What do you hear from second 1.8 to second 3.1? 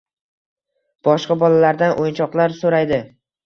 o‘yinchoqdar so‘raydi